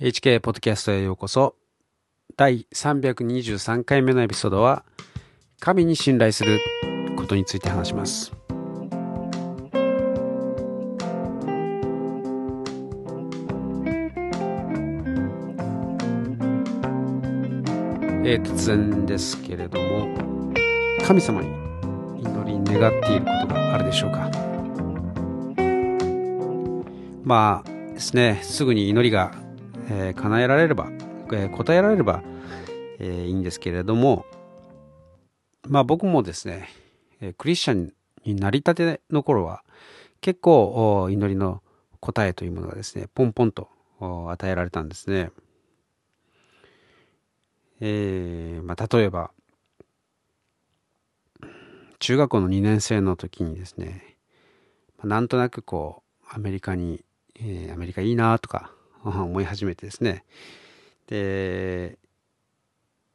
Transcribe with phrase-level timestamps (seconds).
[0.00, 1.54] HK ポッドキャストへようこそ。
[2.36, 4.84] 第323回目のエピソードは、
[5.60, 6.58] 神に信頼する
[7.16, 8.32] ことについて話します。
[18.24, 20.52] えー、突然ですけれども、
[21.06, 21.48] 神様に
[22.20, 24.28] 祈り願っていることがあるでしょうか？
[27.22, 29.43] まあですね、すぐに祈りが、
[29.88, 30.88] えー、叶えられれば、
[31.32, 32.22] えー、答えられれば、
[32.98, 34.24] えー、いいんですけれども、
[35.68, 36.68] まあ僕もですね、
[37.20, 37.92] えクリスチャン
[38.24, 39.62] になりたての頃は、
[40.20, 41.62] 結構祈りの
[42.00, 43.68] 答えというものがですね、ポンポンと
[44.00, 45.30] 与えられたんですね。
[47.80, 49.32] え、まあ、例えば、
[51.98, 54.16] 中学校の2年生の時にですね、
[55.02, 57.04] なんとなくこう、アメリカに、
[57.36, 58.72] えー、アメリカいいなとか
[59.10, 60.24] 思い始めてですね、
[61.06, 61.98] で、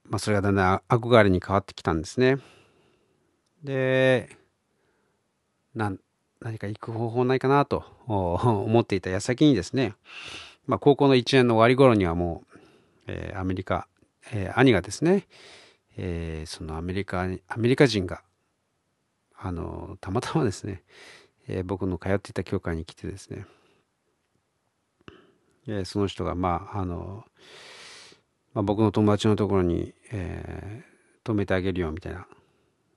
[0.05, 2.37] まあ、それがだんだん憧れに変わってきたんですね。
[3.63, 4.35] で、
[5.75, 5.99] 何
[6.57, 9.95] か行く方法ないかなと 思っていた矢先にですね、
[10.65, 12.57] まあ、高校の1年の終わり頃にはもう、
[13.07, 13.87] えー、アメリカ
[14.31, 15.27] えー、兄がですね、
[15.97, 18.21] えー、そのアメリカアメリカ人が
[19.37, 20.83] あのたまたまですね、
[21.47, 23.45] え、僕の通っていた教会に来てですね、
[25.67, 27.25] えその人がまああの、
[28.53, 30.83] まあ、僕の友達のところに、え
[31.23, 32.25] 泊めてあげるよみたいな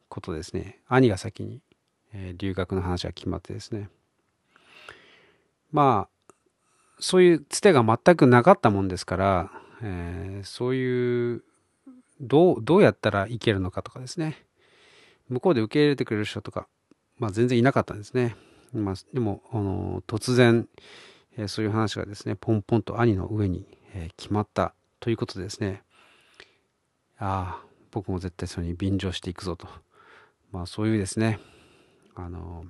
[0.09, 0.79] ことですね。
[0.89, 1.61] 兄が先に、
[2.15, 3.91] え留学の話が決まってですね。
[5.71, 6.35] まあ
[6.99, 9.51] そういうつてが全くなかったもんですから
[9.83, 11.43] えー、そういう
[12.21, 14.45] どうどうやったらいけるのかとかですね。
[15.29, 16.69] 向こうで受け入れてくれる人とか、
[17.19, 18.37] まあ、全然いなかったんですね、
[18.73, 20.69] まあ、でもあの突然、
[21.37, 25.83] え、そういう話がですねポンポンと兄の上に、え、決まったということでですね。
[27.19, 29.69] ああ僕も絶対それに便乗していくぞと。
[30.51, 31.39] まあそういうですね。
[32.15, 32.65] あの、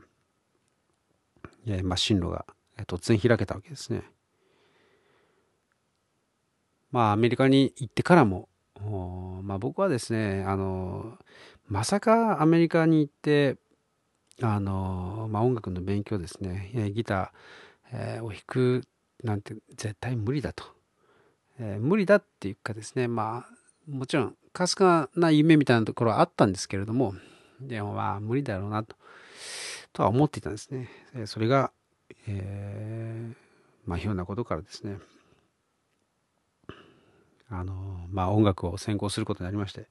[1.67, 2.45] えまあ、進路が
[2.87, 4.03] 突然開けたわけですね。
[6.91, 8.49] まあアメリカに行ってからも、
[9.43, 11.19] まあ僕はですね、あの、
[11.67, 13.57] まさかアメリカに行って、
[14.41, 17.31] あの、まあ音楽の勉強ですね、ギター、
[17.93, 18.83] えー、を弾く
[19.23, 20.65] なんて絶対無理だと。
[21.59, 27.15] えー、無理だっていうかですね、まあもちろんかすかな夢みたいなところはあったんですけれども、
[27.61, 28.97] でもまあ無理だろうなと、
[29.93, 30.89] とは思っていたんですね。
[31.27, 31.73] それが、
[32.27, 33.35] えー、
[33.87, 34.99] まあひょんなことからですね、
[37.53, 39.87] あの、まあ、音楽を専攻することになりまして、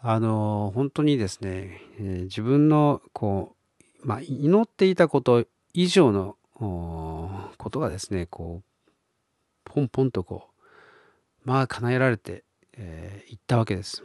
[0.00, 3.54] あの、本当にですね、えー、自分の、こ
[4.02, 8.90] う、まあ、祈っていたこと以上のことがですね、こう、
[9.64, 10.48] ポンポンとこ
[11.44, 14.02] う、まあ、叶えられて、えー、ったわけです。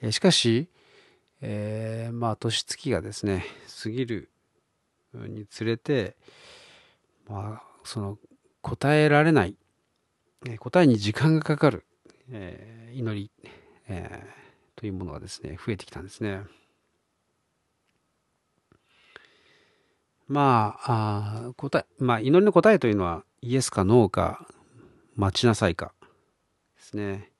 [0.00, 0.68] えー、しかし、
[1.40, 3.44] えー、まあ、年月がですね、
[3.82, 4.30] 過ぎる
[5.14, 6.16] につれて、
[7.28, 8.18] まあ、その、
[8.62, 9.56] 答えられない
[10.58, 11.84] 答えに時間がかかる、
[12.30, 13.30] え、祈り、
[13.88, 14.24] え、
[14.76, 16.42] というものがですね、増えてきたんですね。
[20.32, 24.46] まあ、あ答え、まあ、祈りの答えというのは、イエスかノーか、
[25.14, 25.92] 待ちなさいか、
[26.74, 27.30] ですね。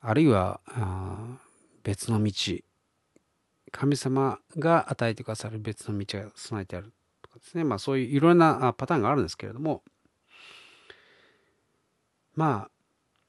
[0.00, 1.38] あるいは、あ
[1.84, 2.32] 別の道、
[3.70, 6.92] 神様が与えてくださる別の道が備えてある
[7.22, 7.62] とかですね。
[7.62, 9.84] まあ、そういういろんなパターンがあるんですけれども、
[12.34, 12.68] ま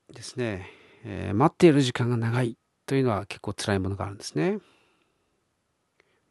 [0.10, 0.72] あですね、
[1.04, 2.58] えー、待っている時間が長い
[2.88, 4.58] というのは結構辛いものがあるんですね。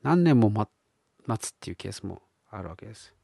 [0.03, 0.80] 何年も待っ
[1.31, 3.15] 待つっていうケースもあるわけです。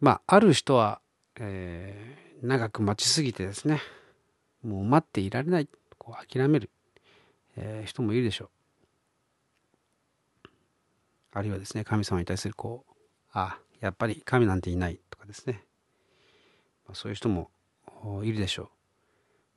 [0.00, 1.02] まあ、ある人は、
[1.38, 3.82] えー、長く待ちすぎてですね、
[4.62, 6.70] もう待っていられない、こう諦める、
[7.56, 8.48] えー、人もいるでしょう。
[11.32, 12.92] あるいはですね、神様に対するこう、
[13.32, 15.62] ああ、やっぱり神なんていないとかですね、
[16.86, 17.50] まあ、そういう人も
[18.24, 18.70] いるでしょ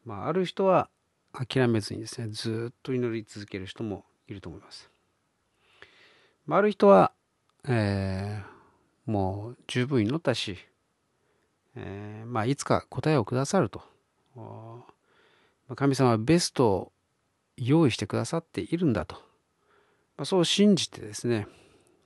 [0.05, 0.09] う。
[0.09, 0.89] まあ、ある人は
[1.31, 4.91] 諦めずにですね、ずっと祈り続ける人もいると思います。
[6.49, 7.11] まあ、る人は、
[7.67, 10.57] えー、もう十分祈ったし、
[11.75, 13.83] えー、まあ、いつか答えをくださると。
[15.75, 16.91] 神様はベストを
[17.55, 19.17] 用意してくださっているんだと。
[20.17, 21.45] まあ、そう信じてですね、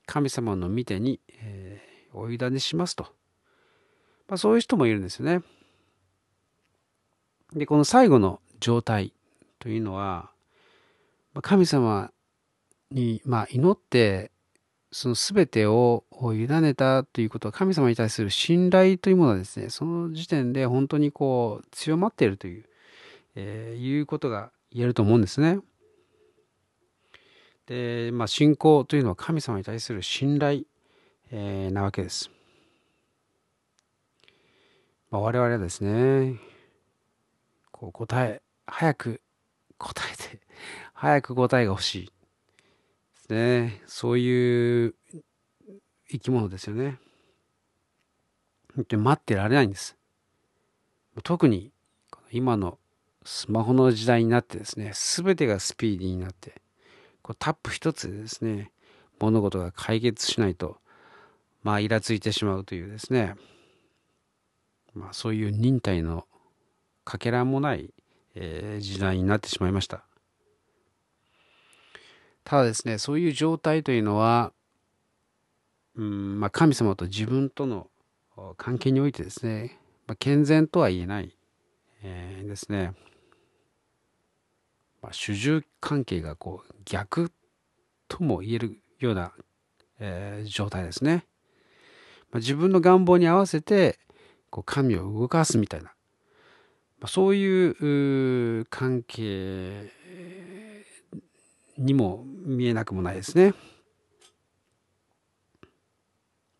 [0.07, 3.05] 神様の御手に、えー、お委ねしますと。
[4.27, 5.41] まあ、そういう人もいるんですよね。
[7.53, 9.13] で、この最後の状態
[9.59, 10.31] というのは、
[11.41, 12.11] 神様
[12.91, 14.32] に、まあ、祈って、
[14.93, 22.65] その全てを委ねたということは神様に対する信頼というものはですね、その時点で本当にこう強まっているという、
[23.35, 25.59] えー、いうことが言えると思うんですね。
[27.65, 30.61] で、まあ信仰というのは神様に対する信頼、
[31.31, 32.29] えー、なわけです。
[35.09, 36.39] まあ、我々はですね、
[37.71, 39.21] こう答え、早く
[39.79, 40.39] 答えて、
[40.93, 42.11] 早く答えが欲しい。
[43.29, 43.81] ね。
[43.87, 44.95] そういう
[46.09, 46.99] 生き物ですよね。
[48.75, 49.95] 待ってられないんです。
[51.23, 51.71] 特に
[52.31, 52.79] 今の
[53.23, 56.61] スマホの時代になってですね、すべてがスピーディーになって、
[57.21, 58.71] こうタップ一つでですね、
[59.19, 60.77] 物事が解決しないと、
[61.61, 63.35] まあ、イラついてしまうというですね、
[64.93, 66.27] まあ、そういう忍耐の
[67.05, 67.93] かけらもない、
[68.35, 70.03] えー、時代になってしまいました。
[72.43, 74.51] ただですね、そういう状態というのは、
[75.95, 77.87] うんまあ、神様と自分との
[78.57, 81.35] 関係においてですね、まあ、健全とは言えない、
[82.03, 82.93] えー、ですね、
[85.01, 87.31] まあ、主従関係がこう逆
[88.07, 89.33] とも言えるような、
[89.99, 91.25] えー、状態ですね。
[92.31, 93.99] まあ、自分の願望に合わせて
[94.49, 95.93] こう神を動かすみたいな、ま
[97.03, 97.69] あ、そうい
[98.59, 99.91] う関係
[101.77, 103.53] にも見えなくもないですね。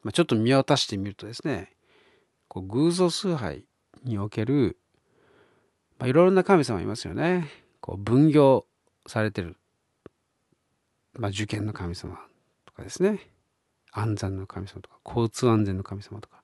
[0.04, 1.74] まあ、ちょっと見渡してみるとですね、
[2.48, 3.64] こう偶像崇拝
[4.04, 4.78] における、
[5.98, 7.48] まあ、いろいろな神様いますよね。
[7.80, 8.66] こう分業
[9.08, 9.58] されてる、
[11.14, 12.20] まあ、受験の神様
[12.66, 13.20] とかですね。
[13.92, 16.44] 安産の神様とか、交通安全の神様とか。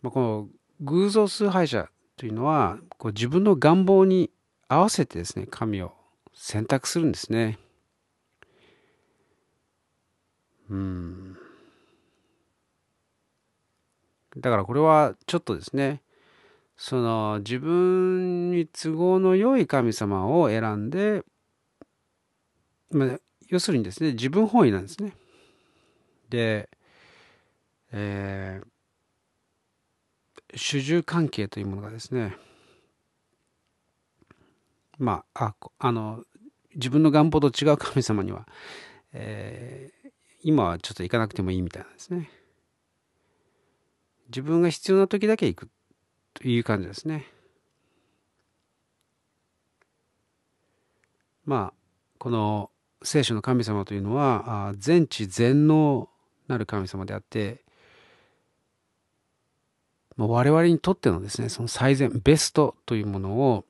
[0.00, 0.48] まあ、この
[0.80, 4.30] 偶像崇拝者というのは、こう自分の願望に
[4.68, 5.92] 合わせてですね、神を
[6.44, 7.56] 選択するんですね。
[10.68, 11.36] うん。
[14.36, 16.02] だからこれはちょっとですね、
[16.76, 21.22] その自分に都合の良い神様を選んで、
[22.90, 25.12] まあ、要するにですね、自分本位なんですね。
[26.28, 26.68] で、
[27.92, 32.36] えー、主従関係というものがですね、
[34.98, 36.24] まあ、ああの
[36.74, 38.46] 自分の願望と違う神様には、
[39.12, 40.10] えー、
[40.42, 42.30] 今はちょっと行かなくてもいいみたいなんですね。
[44.28, 45.68] 自分が必要な時だけ行く
[46.34, 47.26] という感じですね。
[51.44, 51.82] まあ
[52.18, 52.70] この
[53.02, 56.08] 聖書の神様というのは全知全能
[56.46, 57.62] なる神様であって
[60.16, 63.64] まあ我々にとってのですねその最善ベストというものを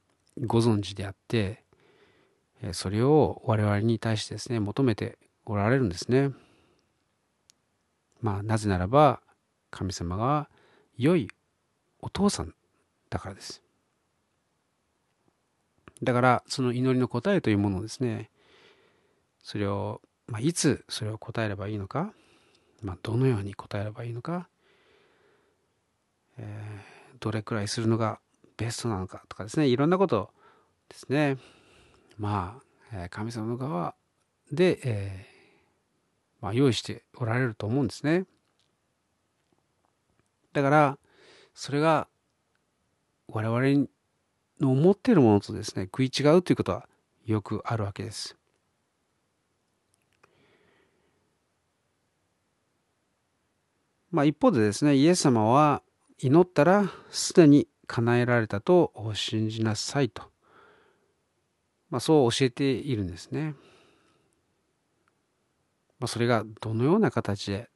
[0.44, 1.62] ご存知であって
[2.72, 6.30] それを我々に対してですね求めておられるんですね。
[8.20, 9.20] まあなぜならば
[9.70, 10.48] 神様が
[10.96, 11.28] 良い
[12.00, 12.54] お父さん
[13.10, 13.62] だからです。
[16.02, 18.30] だからその祈りの答えというものをですね
[19.42, 22.12] それを、まあ、いつそれを答えればいいのか、
[22.82, 24.48] まあ、どのように答えればいいのか、
[26.38, 28.18] えー、どれくらいするのが
[28.56, 30.30] ベストなのかとかですねいろんなこと
[30.88, 31.36] ですね
[32.18, 32.60] ま
[32.92, 33.94] あ神様の側
[34.50, 38.26] で、えー、まあ、用意しておられると思うんですね。
[40.52, 40.98] だから
[41.54, 42.08] それが
[43.28, 43.86] 我々
[44.60, 46.86] の思っているものとですね食い違うということは
[47.24, 48.36] よくあるわけです。
[54.10, 55.82] まあ一方でですねイエス様は
[56.18, 60.31] 祈ったらすでに叶えられたと信じなさいと、
[61.92, 63.54] まあ、そう教えているんですね。
[66.00, 67.68] まあ、それがどのような形で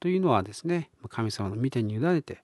[0.00, 2.42] というのはですね神様の御手に委ねて、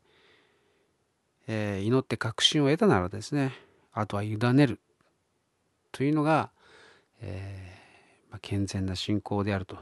[1.49, 3.53] えー、祈って確信を得たならですね
[3.93, 4.79] あとは委ねる
[5.91, 6.51] というのが、
[7.23, 9.79] えーまあ、健全な信仰であると。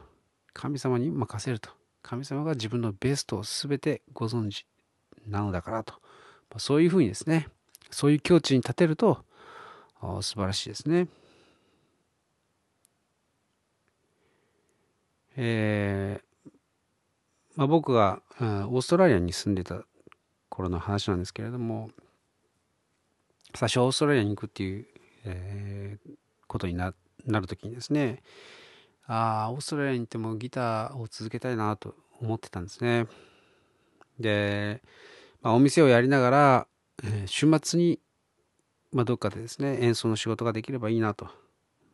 [0.55, 1.71] 神様に任せると。
[2.01, 4.67] 神様が自分のベストを全てご存知
[5.27, 5.95] なのだからと。
[6.51, 7.49] まそういうふうにですね、
[7.91, 9.25] そういう境地に立てると
[10.01, 11.09] 素晴らしいですね。
[15.37, 16.51] えー
[17.55, 19.83] まあ、僕がオーストラリアに住んでた
[20.49, 21.91] 頃の話なんですけれども
[23.55, 24.87] 最初オーストラリアに行くっていう、
[25.25, 26.13] えー、
[26.49, 26.93] ことにな
[27.27, 28.23] る時にですね
[29.07, 33.07] ああオーストラリアに行ってもギターを続けたいなと思ってたんですね
[34.19, 34.83] で
[35.43, 36.67] まあ、お店をやりながら、
[37.05, 38.01] えー、週末に、
[38.93, 41.27] まあ、どっかでですね演奏の仕事ができればいいなと、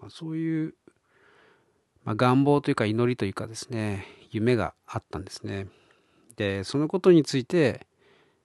[0.00, 0.74] まあ、そういう、
[2.04, 5.66] まあ、願望というか祈りというかですね夢があったんですね
[6.36, 7.86] でそのことについて、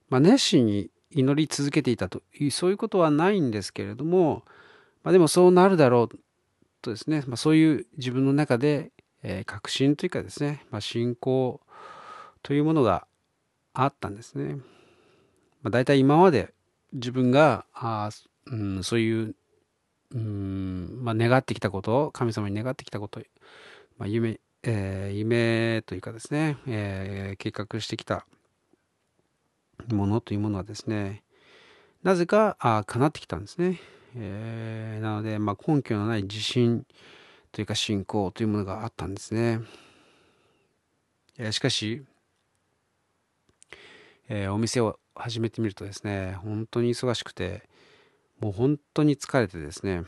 [0.09, 4.43] まあ、熱心に祈り続けていたというそういうことはないんですけれども、
[5.03, 6.19] まあ、でもそうなるだろう
[6.81, 8.91] とですね、まあ、そういう自分の中で、
[9.23, 11.61] えー、確信というかですね、まあ、信仰
[12.43, 13.07] というものが
[13.73, 14.55] あったんですね。
[15.61, 16.53] まあ、大体今まで
[16.93, 18.09] 自分があ、
[18.51, 19.35] うん、そういう
[20.11, 23.19] うんまあ、願ってきたこと神様に願ってきたこと、
[23.97, 28.25] まあ、夢、えー、夢というかですね、えー、計画してきた
[29.93, 31.23] ものというものはですね
[32.01, 33.79] なぜかあ叶ってきたんですね、
[34.15, 36.85] えー、なので、まあ、根拠のない自信
[37.51, 39.59] というか信仰というものがあったんですね、
[41.37, 42.03] えー、しかし、
[44.27, 47.68] えー、お店を始めてみるとですね本当に忙しくて
[48.39, 50.03] もう本当に疲れてですね、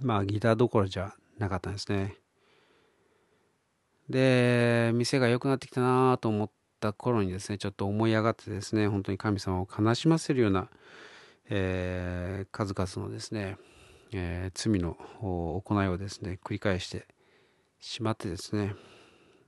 [0.00, 2.16] まあギターどころじゃなかったんですね。
[4.08, 10.68] で、店が良くなってきたなと思った頃にですね、ちょっと思い上がってですね、本当に神様を悲しませるような、
[11.48, 13.56] えー、数々のですね、
[14.12, 17.06] えー、罪の行いをですね、繰り返して
[17.80, 18.74] しまってですね、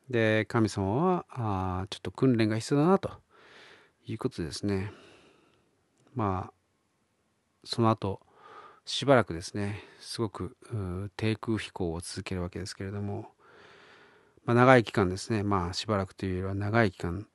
[0.09, 3.11] で、神様は、あちょっと訓練が必要だなと
[4.07, 4.93] いうことですね。
[6.15, 6.53] まあ、
[7.65, 8.21] その後
[8.85, 10.57] しばらくですねすごく
[11.17, 13.29] 低空飛行を続けるわけですけれども、
[14.45, 17.27] まあ、長い期間ですねまあしばらくというよりは長い期間、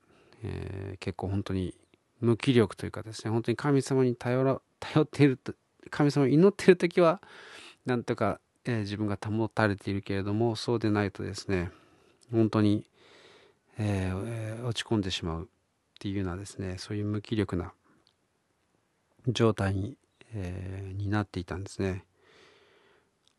[0.43, 1.75] えー、結構本当に
[2.21, 5.53] 無気力というかですね本当に神様に頼ら 頼っていると
[5.89, 7.21] 神様に祈っている時は
[7.85, 11.71] なんとか、えー、自分が保たれているけれどもそうでないとですね
[12.31, 12.85] 本当に、
[13.77, 15.47] えー、落ち込んでしまうっ
[15.99, 17.73] ていうようなですねそういう無気力な
[19.27, 19.97] 状態に
[20.33, 22.05] えー、になっていたんですね。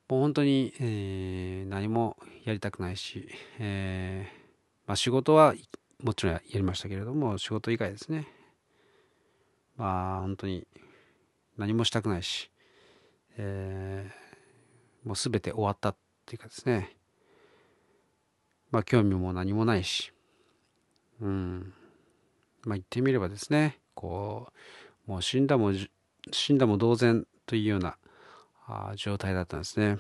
[0.09, 3.29] もう本当に、えー、何もやりたくないし、
[3.61, 4.41] えー、
[4.87, 5.55] まあ、仕事は
[6.03, 8.27] もちろんやりましたけれども仕事以外ですね。
[9.77, 10.67] まあ本当に
[11.57, 12.51] 何もしたくないし、
[13.37, 16.97] えー、もう全て終わったっていうかですね。
[18.71, 20.13] まあ興味も何もないし
[21.21, 21.73] うん。
[22.65, 24.53] まあ言ってみればですねこ
[25.07, 25.73] うもう死んだも
[26.33, 27.97] 死んだも同然というような
[28.67, 29.99] あ状態だったんですね。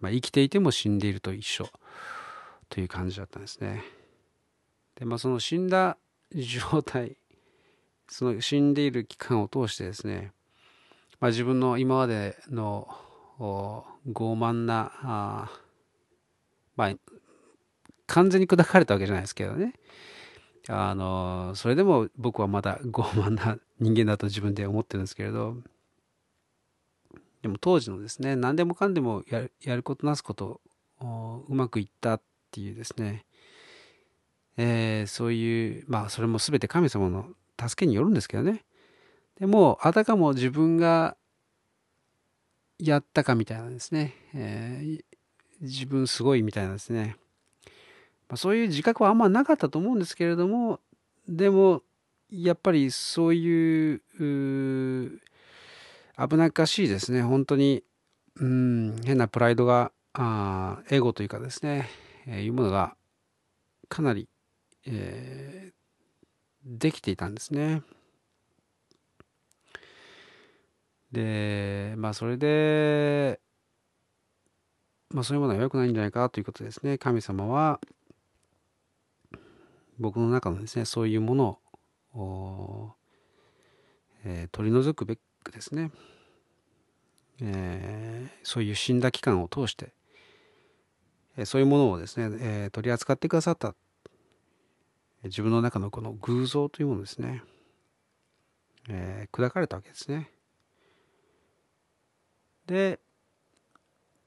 [0.00, 1.68] まあ、生きていても死んでいると一緒
[2.68, 3.84] という感じだったんですね。
[4.96, 5.96] で、まあ、その死んだ
[6.34, 7.16] 状態、
[8.08, 10.32] その死んでいる期間を通してですね、
[11.20, 12.88] まあ、自分の今までの
[13.38, 13.84] 傲
[14.36, 15.50] 慢なあ
[16.76, 16.94] まあ
[18.06, 19.74] 完全に砕かれたわけじゃないですけどね
[20.68, 25.56] あのそれでも僕はまだ傲慢な人間だと自分で思ってるんですけれど
[27.42, 30.60] でも当時のですね何でもかんでもやるやることなすこと
[31.00, 33.24] うまくいったっていうですね、
[34.56, 37.26] えー、そういうまあそれも全て神様の
[37.60, 38.64] 助けによるんですけどね。
[39.40, 41.16] でもあたかも自分が
[42.78, 45.04] やったかみたいなですね、えー、
[45.60, 47.16] 自分すごいみたいなですね
[48.32, 50.80] まあ、そういう自覚はあんまなかったと思うんですけれども
[51.28, 51.82] でも
[52.30, 54.00] やっぱりそういう
[56.16, 57.20] 危なっかしいですね。
[57.20, 57.84] 本当に
[58.36, 61.90] うん変なプライドがあエゴというかですね、
[62.26, 62.96] えー、いうものが
[63.90, 64.30] かなり、
[64.86, 67.82] えー、できていたんですね。
[71.12, 73.40] でまあそれで
[75.10, 76.96] まあそういうものは良くないんじゃないかということですね。
[76.96, 77.78] 神様は
[80.02, 81.58] 僕の中のですねそういうもの
[82.14, 82.92] を、
[84.24, 85.92] えー、取り除くべくですね、
[87.40, 89.92] えー、そういう死んだ期間を通して、
[91.36, 93.76] えー、そういうものをですね、え取り扱ってくださった
[95.22, 97.44] 自分の中のこの偶像というものですね、
[98.88, 100.28] え砕かれたわけですね。
[102.66, 102.98] で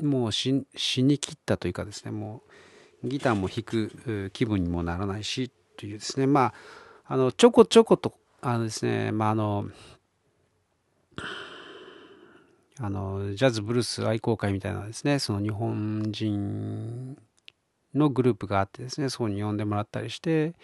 [0.01, 0.63] もう死
[1.03, 2.44] にきったというかですねも
[3.03, 6.53] うギターも弾く気分にもならないしというですね、ま
[7.08, 9.70] あ、あの、ちょこちょこと、あのですね、まあ、あの、
[12.79, 17.17] あの、ジャズブルース愛好会みたいなですね、その日本人
[17.94, 20.55] のグループがあってですね、そこに呼んでもらったりして、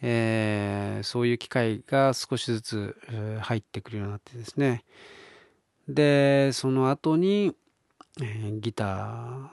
[0.00, 2.96] えー、そういう機会が少しずつ
[3.40, 4.84] 入ってくるようになってですね、
[5.88, 7.54] で、その後に、
[8.20, 9.48] えー、ギター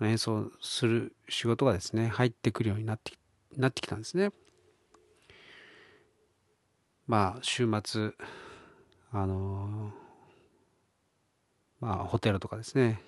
[0.00, 3.18] の演奏する仕事がですね、入ってくるようになってき
[3.56, 4.30] なってきたんですね。
[7.06, 8.12] まあ週末
[9.12, 9.92] あの
[11.80, 13.00] まあホテルとかですね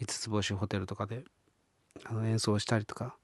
[0.00, 1.24] 5つ星ホテルとかで
[2.04, 3.16] あの演奏したりとか、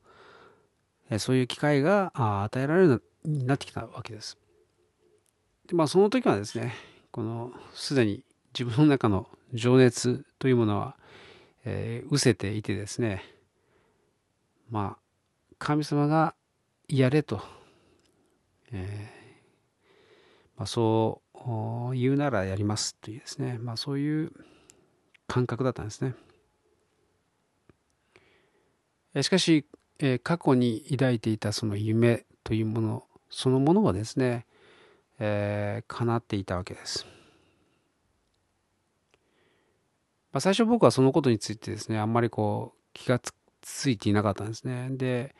[1.10, 4.38] えそういう機会が与えられるようになってきたわけです。
[5.66, 6.74] でまあその時はですね
[7.10, 8.22] このすでに
[8.58, 10.96] 自分の中の情熱というものは、
[11.64, 13.24] えー、失せていてですね
[14.70, 15.09] まあ
[15.60, 16.34] 神様が
[16.88, 17.40] やれと、
[18.72, 19.20] えー
[20.56, 24.32] まあ、そう言うならやりますというですね、まあ、そういう
[25.28, 26.14] 感覚だったんですね。
[29.22, 29.66] しかし、
[29.98, 34.46] えー、過去に抱いていたその夢というものそのものはですね、
[35.18, 37.06] えー、叶っていたわけです。
[40.32, 43.20] まあ、最初僕はそのことについてですねあんまりこう気が
[43.60, 44.88] ついていなかったんですね。
[44.90, 45.34] で、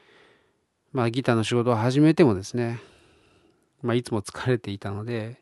[0.92, 2.80] まあ、ギターの仕事を始めてもですね、
[3.82, 5.40] まあ、いつも疲れていたので、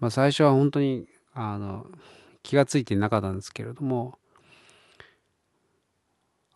[0.00, 1.86] まあ、最初は本当にあの
[2.42, 4.18] 気がついていなかったんですけれども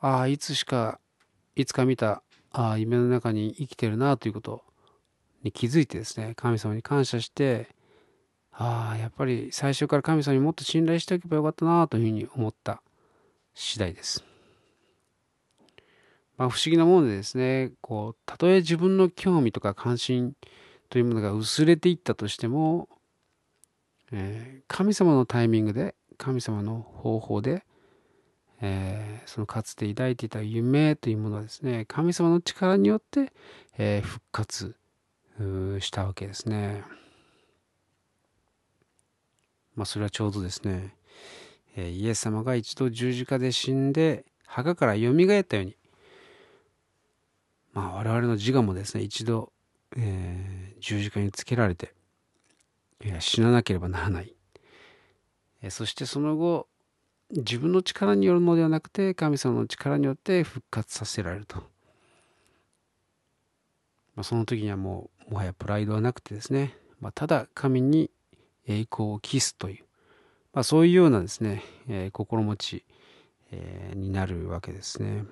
[0.01, 0.99] ああいつしか
[1.55, 4.63] いつか見たああ夢の中に生きてるなということ
[5.43, 7.69] に気づいてですね神様に感謝して
[8.53, 12.83] ああやっぱり最初から神様にもっと信頼しておけばよかったなというふうに思った
[13.55, 14.36] 次第です。
[16.39, 20.35] まあ、不思議なものでですねこうたとえ自分の興味とか関心
[20.91, 22.89] というものが薄れていったとしても、
[24.13, 27.65] えー、神様のタイミングで神様の方法で、
[28.61, 33.33] えー、そのかつて抱いていた夢というものはですね神様の力によって、
[33.79, 34.77] えー、復活
[35.81, 36.83] したわけですね。
[39.75, 40.95] まあそれはちょうどですね、
[41.77, 45.76] えイエス様が一度十字架で死んで墓からよみがえったように
[47.77, 49.53] まあ、我々の自我もですね一度、
[49.99, 51.93] えー、十字架につけられて、
[53.01, 54.35] えー、死ななければならない、
[55.61, 56.69] えー、そしてその後
[57.33, 61.63] 自分の力によるのではなくて神様の力によって復活させられると、ま
[64.21, 68.11] あ、その時にはもうもはやプライドはなくてですね、まあ、ただ神に
[68.67, 69.85] 栄光を期すという、
[70.55, 72.85] まあ、そういうようなですね、えー、心持ち、
[73.51, 75.25] えー、になるわけですね。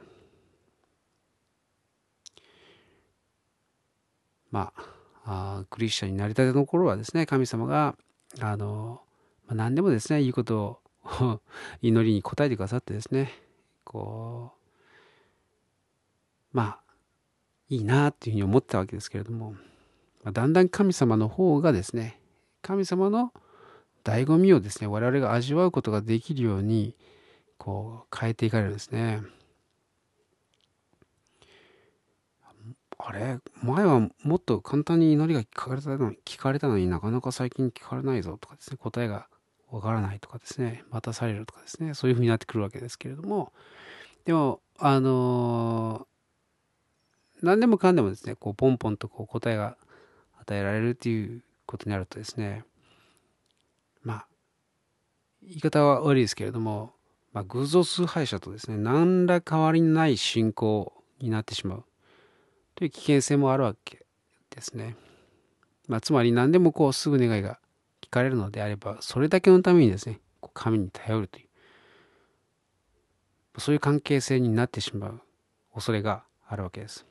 [4.55, 7.97] まあ、あクリスチャンになりたての頃はですね、神様が、
[8.39, 9.01] あの、
[9.49, 11.41] まあ、何でもですね、いいことを
[11.83, 13.33] 祈りに応えてくださってですね、
[13.83, 14.53] こ
[16.53, 16.81] う、まあ、
[17.69, 19.57] いいなっていうふうに思ってたわけですけれども、
[20.23, 22.21] まあ、だんだん神様の方がですね、
[22.63, 23.33] 神様の
[24.05, 26.95] 醍醐味をですね、我々が味わうことができるように、
[27.59, 29.21] こう、変えていかれるんですね。
[33.07, 33.39] あれ？
[33.63, 39.29] 前はもっと簡単に祈りが聞かれたの聞かれたのになかなか最近聞かれないぞとかですね、答えが
[39.71, 43.53] わからないとかですね、待たされるとかですね、そういうふうになってくるわけですけれども、
[44.25, 49.77] でも、あのー、何でもかんでもですね、こうポンポンとこう答えが
[50.41, 52.65] 与えられるっていうことになるとですね、
[54.03, 54.27] まあ、
[55.43, 56.95] 言い方は悪いですけれども、
[57.35, 61.85] まあ、偶像崇拝者とですね、何ら変わりない信仰になってしまう。
[62.75, 64.05] という危険性もあるわけ
[64.51, 64.97] ですね。
[65.89, 67.59] まあ、つまり何でもこうすぐ願いが
[68.01, 70.21] 聞かれるのであれば、それだけのためにですね、
[70.55, 75.21] 神に頼るという、そういう関係性になってしまう
[75.75, 77.07] 恐れがあるわけです。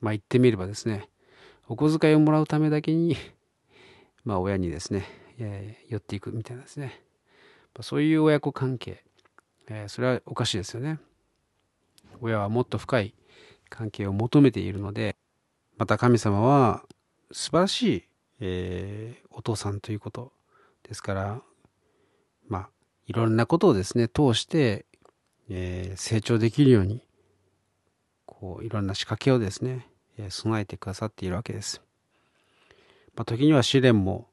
[0.00, 1.08] まあ言ってみればですね、
[1.68, 3.16] お小遣いをもらうためだけに
[4.24, 5.04] まあ親にですね、
[5.38, 7.04] えー、寄っていくみたいなですね、
[7.80, 9.04] そういう親子関係、
[9.68, 10.98] えー、それはおかしいですよね。
[12.20, 13.14] 親はもっと深い
[13.70, 15.16] 関係を求めているので
[15.78, 16.82] また神様は
[17.32, 18.04] 素晴らしい、
[18.40, 20.32] えー、お父さんということ
[20.82, 21.40] ですから
[22.48, 22.68] まあ
[23.06, 24.84] いろんなことをですね通して、
[25.48, 27.02] えー、成長できるように
[28.26, 29.86] こういろんな仕掛けをですね、
[30.18, 31.80] えー、備えてくださっているわけです。
[33.16, 34.28] まあ、時には試練も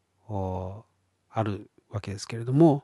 [1.30, 2.84] あるわけですけれども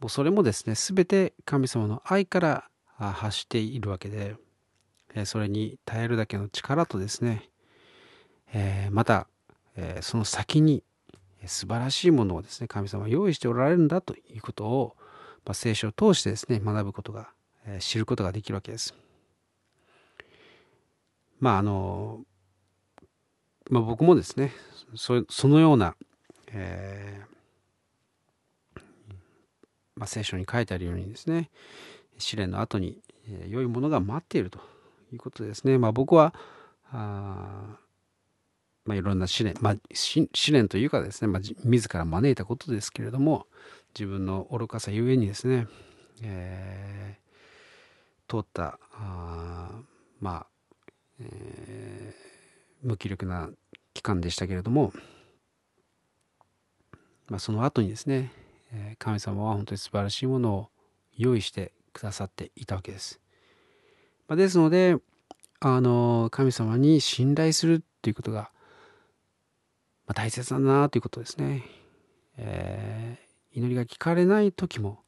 [0.00, 4.36] もうそれもですね全て神様の愛から発しているわけで
[5.24, 7.50] それに耐えるだけの力とですね、
[8.52, 9.28] えまた、
[9.76, 10.82] えその先に
[11.46, 14.96] 素晴らしいものをですね、神様は用意しておられるんだということを、
[15.44, 17.30] まあ、聖書を通してですね、学ぶことが、
[17.66, 18.94] え知ることができるわけです。
[21.40, 22.20] まああの、
[23.70, 24.52] まあ、僕もですね、
[24.94, 25.96] そそのような、
[26.52, 28.80] えー、
[29.96, 31.50] まあ、聖書に書いてあるようにですね、
[32.18, 34.60] 試練の後に、え良いものが待っていると
[35.12, 35.78] いうことですね。
[35.78, 36.34] まあ、僕は
[36.90, 37.76] あ、
[38.84, 43.46] まあ、いろんな試練、まあ、試練というかですね、まあ、自ら招いたことですけれども
[43.94, 45.66] 自分の愚かさゆえにですね、
[46.22, 49.70] えー、通ったあ
[50.20, 50.46] まあ、
[51.20, 53.50] えー、無気力な
[53.94, 54.92] 期間でしたけれども、
[57.28, 58.32] まあ、その後にですね、
[58.72, 60.68] え神様は本当に素晴らしいものを
[61.16, 63.21] 用意してくださっていたわけです。
[64.32, 64.96] ま、ですので
[65.60, 68.50] あの神様に信頼するということが、
[70.06, 71.64] まあ、大切だなということですね。
[72.38, 75.00] えー、祈りが聞かれない時も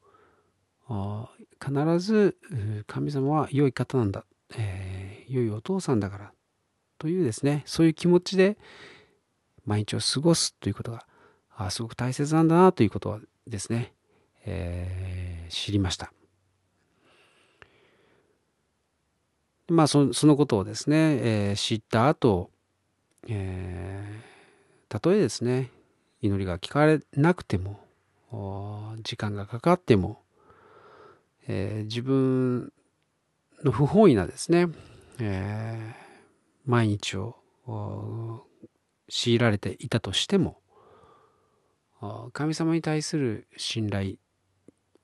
[1.59, 2.37] 必ず
[2.87, 6.33] 神様は良い方なんだ、えー、良いお父さんだから
[6.99, 8.59] というですねそういう気持ちで
[9.65, 11.07] 毎日を過ごすということが
[11.57, 13.95] あすごく大切なんだなということはですね、
[14.45, 16.13] えー、知りました。
[19.69, 22.51] まあそのことをですね、えー、知った後、
[23.29, 25.71] えー、たとえですね
[26.21, 27.81] 祈りが聞かれなくても
[29.03, 30.25] 時間がかかっても
[31.47, 32.73] えー、自分
[33.63, 34.69] の不本意なですね、
[35.21, 37.37] えー、毎日を
[39.09, 40.59] 強いられていたとしても
[42.33, 44.17] 神様に対する信頼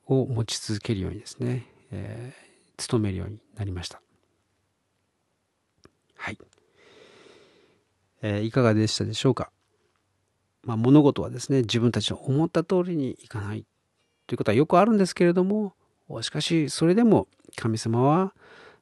[0.07, 4.03] を持ち続けるようにですね、えー、努めるようになりました。
[6.21, 6.39] はい、
[8.23, 9.51] えー、いかがでしたでしょうか、
[10.63, 13.65] まあ、物事はですね自分たちの思った通りにいかない
[14.27, 15.75] ということはよくあるんですけれども
[16.23, 18.35] しかし、それでも神様は、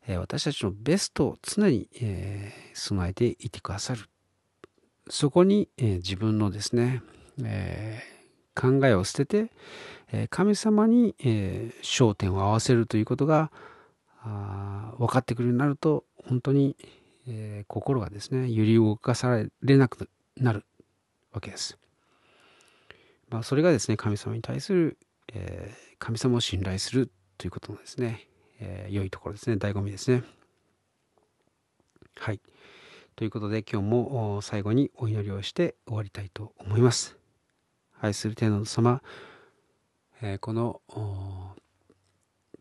[0.06, 4.08] え私たちのベストを常に、え備えていてくださる。
[5.10, 7.02] そこに、え自分のですね、
[7.44, 8.00] え
[8.54, 9.52] 考えを捨てて、
[10.10, 13.50] え神様に、え焦点を合わせるということが
[14.98, 16.76] 分かってくるようになると、本当に、
[17.28, 20.64] え心がですね、揺り動かされなくなる
[21.32, 21.78] わけです。
[23.28, 24.98] まあ、それがですね、神様に対する、
[25.32, 28.28] え神様を信頼するということのですね、
[28.60, 30.22] えー、良いところですね、醍醐味ですね。
[32.16, 32.40] はい。
[33.16, 37.16] ということで今日も最後にお祈りをして終わりたいと思います。
[38.00, 39.02] 愛する天皇様、
[40.22, 40.80] えー、この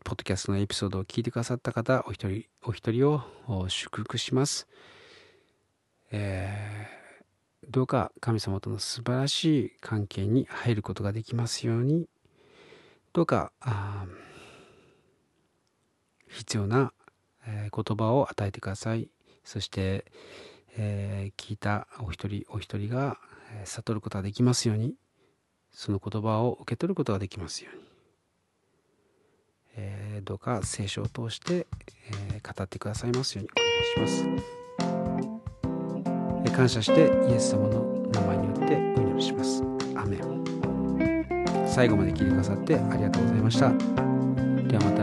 [0.04, 4.68] ポッドキャストのエピソードを聞いてくださった方、お一人お一人を祝福します。
[6.10, 12.08] えー、どうか神様との素晴らしい関係に入ることができますように、
[13.12, 13.52] どうか、
[16.28, 16.92] 必要な、
[17.46, 19.10] 言葉を与えてください。
[19.44, 20.04] そして、
[20.76, 23.18] えー、聞いたお一人お一人が、
[23.64, 24.94] 悟ることができますように。
[25.70, 27.87] その言葉を受け取ることができますように、
[29.78, 31.66] えー、どうか聖書を通して、
[32.34, 34.48] えー、語ってくださいますようにお願いします、
[36.44, 39.62] え感謝してイエス様の名前によってお祈りします。
[39.94, 40.28] アメン。
[41.66, 43.68] 最後まで聞いてくださってありがとうございました。
[44.66, 44.97] ではまた。